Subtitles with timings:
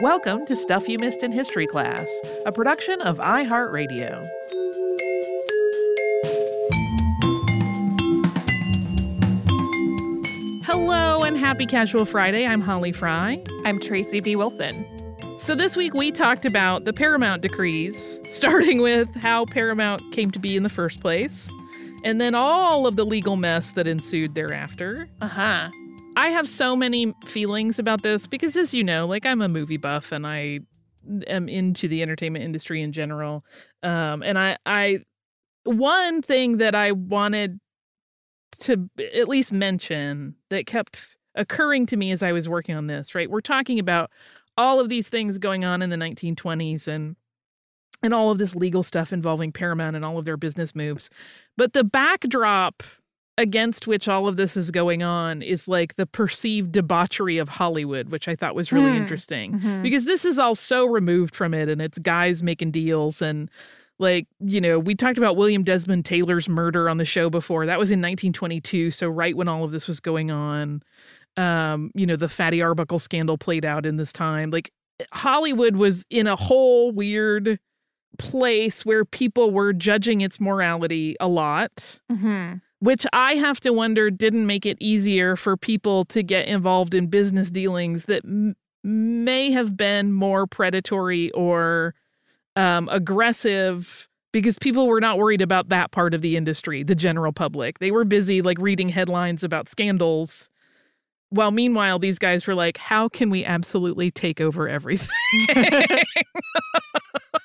[0.00, 2.08] Welcome to Stuff You Missed in History Class,
[2.46, 4.26] a production of iHeartRadio.
[10.64, 12.46] Hello and happy Casual Friday.
[12.46, 13.44] I'm Holly Fry.
[13.66, 14.36] I'm Tracy B.
[14.36, 14.86] Wilson.
[15.38, 20.38] So, this week we talked about the Paramount decrees, starting with how Paramount came to
[20.38, 21.52] be in the first place,
[22.04, 25.10] and then all of the legal mess that ensued thereafter.
[25.20, 25.70] Uh huh.
[26.20, 29.78] I have so many feelings about this because, as you know, like I'm a movie
[29.78, 30.60] buff and I
[31.26, 33.42] am into the entertainment industry in general.
[33.82, 34.98] Um, and I, I,
[35.64, 37.58] one thing that I wanted
[38.58, 43.14] to at least mention that kept occurring to me as I was working on this,
[43.14, 43.30] right?
[43.30, 44.10] We're talking about
[44.58, 47.16] all of these things going on in the 1920s and
[48.02, 51.08] and all of this legal stuff involving Paramount and all of their business moves.
[51.56, 52.82] But the backdrop
[53.40, 58.10] against which all of this is going on is like the perceived debauchery of Hollywood,
[58.10, 58.96] which I thought was really Hmm.
[58.98, 59.82] interesting Mhm.
[59.82, 63.50] because this is all so removed from it and it's guys making deals and
[63.98, 67.78] like you know we talked about william desmond taylor's murder on the show before that
[67.78, 70.82] was in 1922 so right when all of this was going on
[71.36, 74.70] um you know the fatty arbuckle scandal played out in this time like
[75.12, 77.58] hollywood was in a whole weird
[78.18, 82.54] place where people were judging its morality a lot Mm-hmm.
[82.80, 87.06] Which I have to wonder didn't make it easier for people to get involved in
[87.06, 91.94] business dealings that m- may have been more predatory or
[92.56, 97.32] um, aggressive because people were not worried about that part of the industry, the general
[97.32, 97.78] public.
[97.80, 100.50] They were busy like reading headlines about scandals.
[101.30, 105.08] While meanwhile, these guys were like, how can we absolutely take over everything?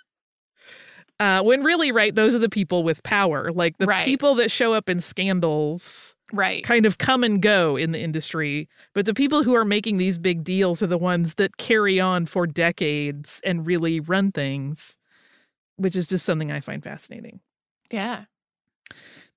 [1.20, 3.52] uh, when really, right, those are the people with power.
[3.52, 4.06] Like the Right.
[4.06, 6.64] people that show up in scandals right.
[6.64, 8.68] kind of come and go in the industry.
[8.94, 12.26] But the people who are making these big deals are the ones that carry on
[12.26, 14.98] for decades and really run things,
[15.78, 17.40] which is just something I find fascinating.
[17.92, 18.26] Yeah.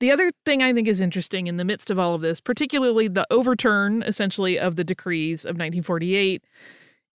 [0.00, 3.08] The other thing I think is interesting in the midst of all of this, particularly
[3.08, 6.44] the overturn essentially of the decrees of 1948,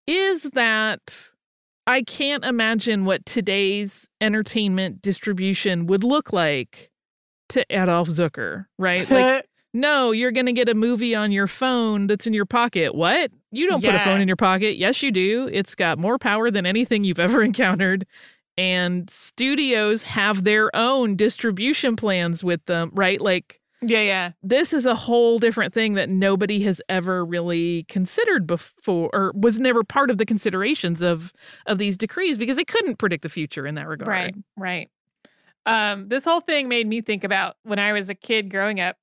[0.06, 1.32] is that
[1.86, 6.92] I can't imagine what today's entertainment distribution would look like
[7.50, 9.10] to Adolph Zukor, right?
[9.10, 12.96] Like, no, you're going to get a movie on your phone that's in your pocket.
[12.96, 13.32] What?
[13.52, 14.78] You don't put a phone in your pocket.
[14.78, 15.50] Yes, you do.
[15.52, 18.06] It's got more power than anything you've ever encountered.
[18.58, 23.20] And studios have their own distribution plans with them, right?
[23.20, 24.02] Like, yeah.
[24.02, 24.32] Yeah.
[24.42, 29.60] this is a whole different thing that nobody has ever really considered before or was
[29.60, 31.34] never part of the considerations of
[31.66, 34.10] of these decrees because they couldn't predict the future in that regard.
[34.10, 34.36] Right.
[34.58, 34.90] Right.
[35.66, 38.98] Um, this whole thing made me think about when I was a kid growing up.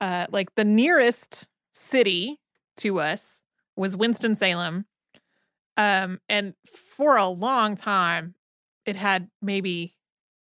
[0.00, 2.40] Uh, like the nearest city
[2.78, 3.42] to us
[3.76, 4.84] was Winston Salem,
[5.76, 6.54] um, and
[6.96, 8.34] for a long time,
[8.84, 9.94] it had maybe.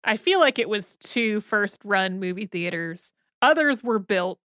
[0.03, 3.11] I feel like it was two first run movie theaters.
[3.41, 4.39] Others were built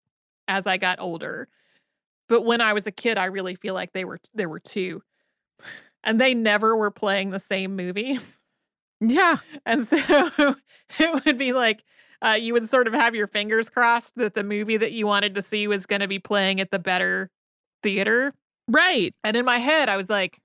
[0.49, 1.49] as I got older.
[2.29, 5.03] But when I was a kid, I really feel like they were there were two.
[6.03, 8.39] And they never were playing the same movies.
[9.01, 9.37] Yeah.
[9.67, 9.97] And so
[10.99, 11.83] it would be like
[12.23, 15.35] uh, you would sort of have your fingers crossed that the movie that you wanted
[15.35, 17.31] to see was going to be playing at the better
[17.83, 18.33] theater.
[18.67, 19.15] Right.
[19.23, 20.41] And in my head, I was like,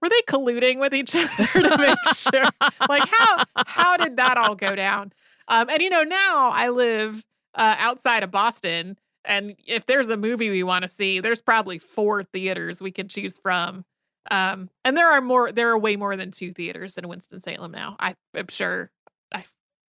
[0.00, 2.48] were they colluding with each other to make sure?
[2.88, 5.12] Like how how did that all go down?
[5.48, 10.16] Um, and you know, now I live uh, outside of Boston, and if there's a
[10.16, 13.84] movie we want to see, there's probably four theaters we can choose from.
[14.30, 15.52] Um, and there are more.
[15.52, 17.96] There are way more than two theaters in Winston Salem now.
[17.98, 18.90] I, I'm sure.
[19.32, 19.44] I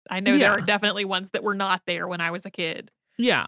[0.10, 2.92] I know there are definitely ones that were not there when I was a kid.
[3.18, 3.46] Yeah.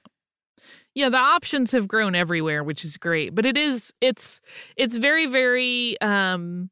[0.95, 3.34] Yeah, the options have grown everywhere, which is great.
[3.34, 4.41] But it is it's
[4.78, 6.69] it's very very um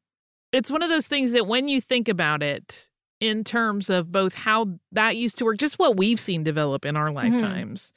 [0.52, 2.88] it's one of those things that when you think about it
[3.22, 6.96] in terms of both how that used to work, just what we've seen develop in
[6.96, 7.16] our mm-hmm.
[7.16, 7.92] lifetimes.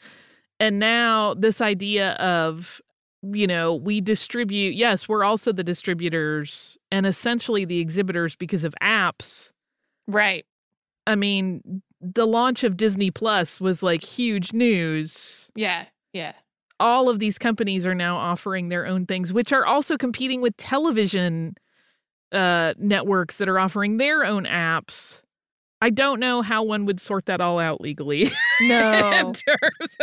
[0.60, 2.80] And now this idea of
[3.34, 8.76] you know, we distribute, yes, we're also the distributors and essentially the exhibitors because of
[8.84, 9.52] apps.
[10.08, 10.46] Right.
[11.08, 15.86] I mean, the launch of Disney Plus was like huge news Yeah.
[16.14, 16.34] Yeah.
[16.80, 20.56] all of these companies are now offering their own things, which are also competing with
[20.58, 21.56] television
[22.36, 25.22] uh, networks that are offering their own apps.
[25.82, 28.30] I don't know how one would sort that all out legally.
[28.62, 29.12] No.
[29.12, 29.98] in terms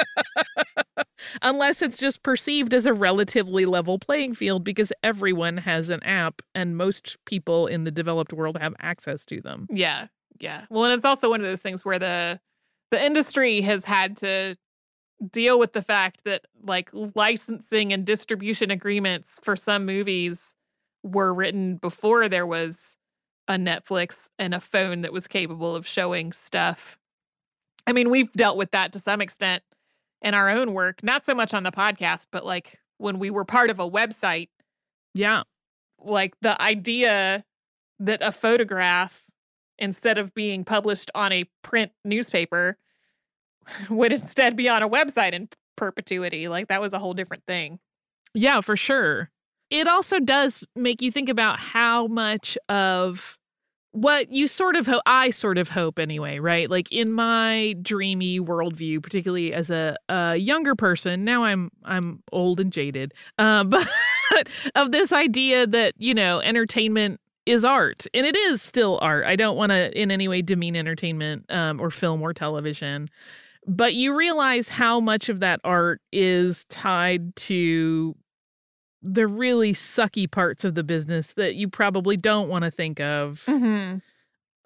[1.43, 6.43] unless it's just perceived as a relatively level playing field because everyone has an app
[6.55, 9.67] and most people in the developed world have access to them.
[9.71, 10.09] Yeah.
[10.39, 10.67] Yeah.
[10.69, 12.41] Well, and it's also one of those things where the
[12.91, 14.57] the industry has had to
[15.31, 20.55] deal with the fact that like licensing and distribution agreements for some movies
[21.03, 22.97] were written before there was
[23.49, 26.97] a Netflix and a phone that was capable of showing stuff.
[27.87, 29.63] I mean, we've dealt with that to some extent
[30.23, 33.45] in our own work, not so much on the podcast, but like when we were
[33.45, 34.49] part of a website,
[35.15, 35.43] Yeah.
[35.99, 37.45] like the idea
[37.99, 39.25] that a photograph,
[39.81, 42.79] instead of being published on a print newspaper,
[43.91, 46.47] would instead be on a website in perpetuity.
[46.47, 47.81] Like that was a whole different thing.
[48.35, 49.31] Yeah, for sure.
[49.73, 53.39] It also does make you think about how much of
[53.93, 56.69] what you sort of hope, I sort of hope anyway, right?
[56.69, 62.61] Like in my dreamy worldview, particularly as a, a younger person, now I'm I'm old
[62.61, 63.89] and jaded, um, but
[64.75, 69.25] of this idea that you know entertainment is art, and it is still art.
[69.25, 73.09] I don't want to in any way demean entertainment um, or film or television,
[73.67, 78.15] but you realize how much of that art is tied to
[79.03, 83.45] the really sucky parts of the business that you probably don't want to think of.
[83.47, 83.99] Mm-hmm.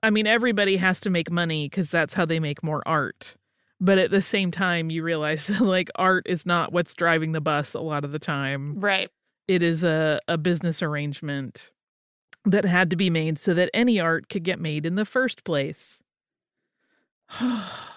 [0.03, 3.37] I mean, everybody has to make money because that's how they make more art.
[3.81, 7.75] But at the same time, you realize like art is not what's driving the bus
[7.75, 8.79] a lot of the time.
[8.79, 9.11] Right.
[9.49, 11.71] It is a, a business arrangement
[12.44, 15.44] that had to be made so that any art could get made in the first
[15.44, 16.00] place.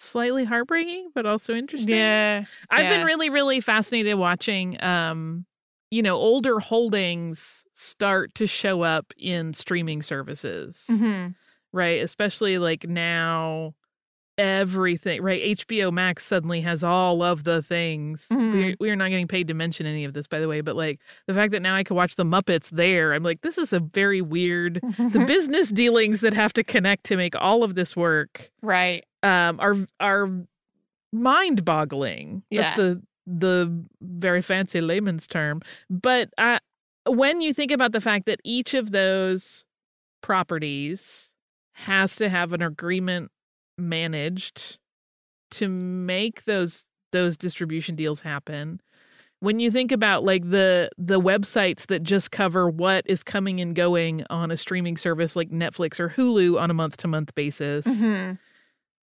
[0.00, 1.94] Slightly heartbreaking, but also interesting.
[1.96, 2.44] Yeah.
[2.70, 2.88] I've Yeah.
[2.88, 5.44] been really, really fascinated watching, um,
[5.90, 11.34] you know, older holdings start to show up in streaming services, Mhm.
[11.72, 12.02] right?
[12.02, 13.74] Especially like now,
[14.38, 15.42] everything, right?
[15.56, 18.28] HBO Max suddenly has all of the things.
[18.30, 18.52] Mhm.
[18.52, 20.76] We, we are not getting paid to mention any of this, by the way, but
[20.76, 23.72] like the fact that now I can watch the Muppets there, I'm like, this is
[23.72, 24.80] a very weird.
[24.98, 29.04] The business dealings that have to connect to make all of this work right.
[29.22, 30.30] um are are
[31.12, 32.62] mind boggling Yeah.
[32.62, 36.58] that's the the very fancy layman's term but uh,
[37.06, 39.64] when you think about the fact that each of those
[40.22, 41.32] properties
[41.72, 43.30] has to have an agreement
[43.78, 44.78] managed
[45.52, 48.80] to make those those distribution deals happen
[49.40, 53.74] when you think about like the the websites that just cover what is coming and
[53.74, 57.86] going on a streaming service like Netflix or Hulu on a month to month basis
[57.86, 58.38] Mhm.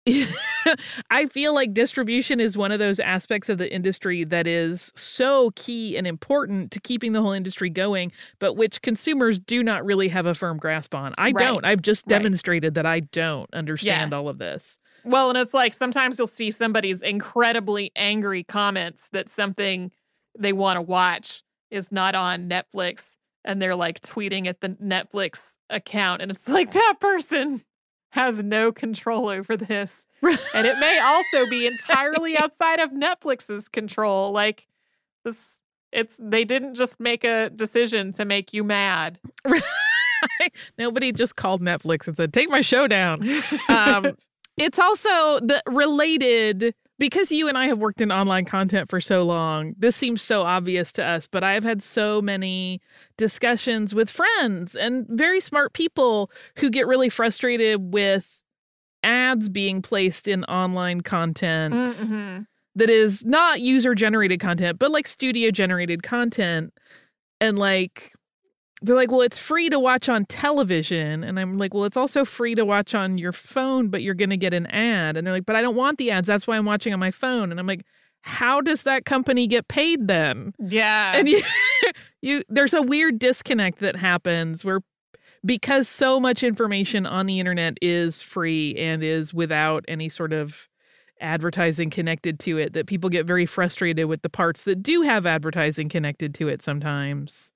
[1.12, 5.52] I feel like distribution is one of those aspects of the industry that is so
[5.56, 10.08] key and important to keeping the whole industry going, but which consumers do not really
[10.10, 11.14] have a firm grasp on.
[11.18, 11.46] I Right.
[11.48, 11.66] don't.
[11.66, 12.18] I've just Right.
[12.18, 14.78] demonstrated that I don't understand all of this.
[15.04, 19.92] Well, and it's like sometimes you'll see somebody's incredibly angry comments that something
[20.38, 21.42] they want to watch
[21.72, 23.16] is not on Netflix
[23.46, 27.64] and they're like tweeting at the Netflix account and it's like that person
[28.10, 30.06] has no control over this.
[30.54, 34.32] And it may also be entirely outside of Netflix's control.
[34.32, 34.68] Like
[35.24, 35.62] this
[35.92, 39.20] it's they didn't just make a decision to make you mad.
[40.78, 43.28] Nobody just called Netflix and said, "Take my show down."
[43.70, 44.18] Um,
[44.58, 49.24] it's also the related because you and I have worked in online content for so
[49.24, 49.74] long.
[49.78, 52.82] This seems so obvious to us, but I've had so many
[53.18, 58.42] discussions with friends and very smart people who get really frustrated with
[59.02, 62.46] ads being placed in online content Mhm.
[62.76, 66.74] that is not user generated content, but like studio generated content.
[67.42, 68.12] And like,
[68.82, 71.24] they're like, well, it's free to watch on television.
[71.24, 74.30] And I'm like, well, it's also free to watch on your phone, but you're going
[74.30, 75.18] to get an ad.
[75.18, 76.28] And they're like, but I don't want the ads.
[76.28, 77.52] That's why I'm watching on my phone.
[77.52, 77.86] And I'm like,
[78.22, 80.54] how does that company get paid then?
[80.60, 81.14] Yeah.
[81.16, 81.42] And you,
[82.22, 84.82] you, there's a weird disconnect that happens where
[85.46, 90.68] because so much information on the internet is free and is without any sort of
[91.22, 95.26] advertising connected to it that people get very frustrated with the parts that do have
[95.26, 97.54] advertising connected to it sometimes.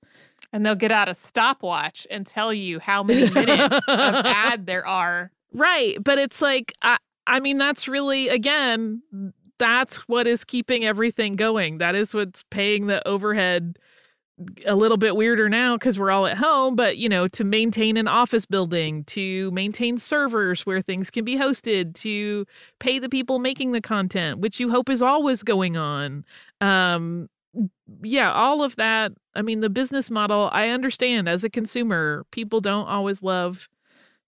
[0.53, 4.87] And they'll get out a stopwatch and tell you how many minutes of ad there
[4.87, 5.31] are.
[5.51, 9.01] Right, but it's like I I mean that's really again
[9.59, 11.79] that's what is keeping everything going.
[11.79, 13.77] That is what's paying the overhead
[14.65, 17.97] a little bit weirder now because we're all at home, but you know, to maintain
[17.97, 22.45] an office building, to maintain servers where things can be hosted, to
[22.79, 26.25] pay the people making the content, which you hope is always going on.
[26.61, 27.29] Um,
[28.01, 29.13] yeah, all of that.
[29.35, 33.69] I mean, the business model, I understand as a consumer, people don't always love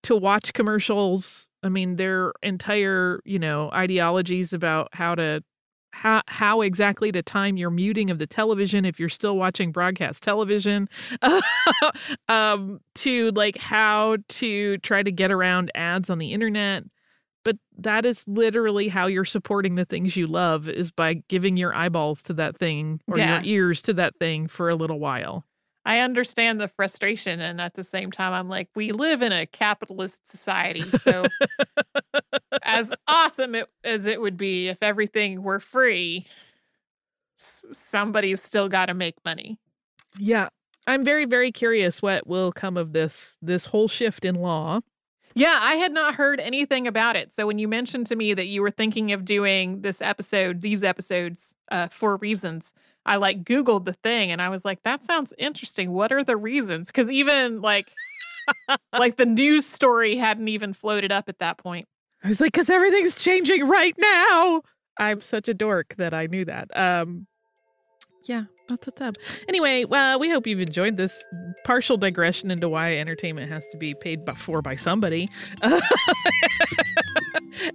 [0.03, 1.49] to watch commercials.
[1.63, 5.43] I mean, their entire, you know, ideologies about how to
[5.91, 10.21] how how exactly to time your muting of the television if you're still watching broadcast
[10.21, 10.89] television
[12.27, 16.83] um to like how to try to get around ads on the internet
[17.45, 21.73] but that is literally how you're supporting the things you love is by giving your
[21.73, 23.35] eyeballs to that thing or Yeah.
[23.37, 25.45] your ears to that thing for a little while
[25.87, 27.39] I understand the frustration.
[27.39, 30.83] And at the same time, I'm like, we live in a capitalist society.
[31.03, 31.27] So,
[32.63, 36.25] as awesome it, as it would be if everything were free,
[37.39, 39.59] s- somebody's still got to make money.
[40.17, 40.49] Yeah.
[40.87, 44.81] I'm very, very curious what will come of this this whole shift in law.
[45.37, 47.33] Yeah, I had not heard anything about it.
[47.33, 50.81] So when you mentioned to me that you were thinking of doing this episode, these
[50.81, 52.73] episodes, uh, for reasons,
[53.05, 55.91] I like Googled the thing and I was like, that sounds interesting.
[55.91, 56.87] What are the reasons?
[56.87, 57.91] Because even like,
[58.97, 61.87] like the news story hadn't even floated up at that point.
[62.23, 64.61] I was like, because everything's changing right now.
[64.97, 66.75] I'm such a dork that I knew that.
[66.75, 67.27] Um,
[68.27, 69.15] yeah, that's what's up.
[69.47, 71.23] Anyway, well, we hope you've enjoyed this
[71.63, 75.29] partial digression into why entertainment has to be paid for by somebody,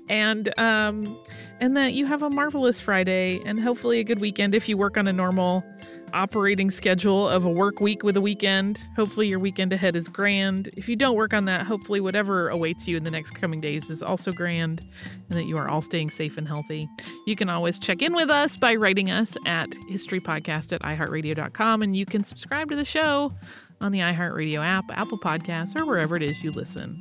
[0.09, 1.19] and um,
[1.61, 4.97] and that you have a marvelous Friday and hopefully a good weekend if you work
[4.97, 5.65] on a normal
[6.13, 8.89] operating schedule of a work week with a weekend.
[8.97, 10.69] Hopefully, your weekend ahead is grand.
[10.77, 13.91] If you don't work on that, hopefully, whatever awaits you in the next coming days
[13.91, 14.83] is also grand
[15.29, 16.89] and that you are all staying safe and healthy.
[17.27, 21.97] You can always check in with us by writing us at historypodcast at iheartradio.com, and
[21.97, 23.33] you can subscribe to the show
[23.81, 27.01] on the iHeartRadio app, Apple Podcasts, or wherever it is you listen.